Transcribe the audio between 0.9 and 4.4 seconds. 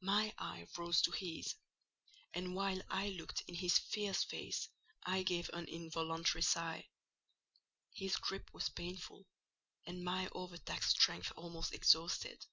to his; and while I looked in his fierce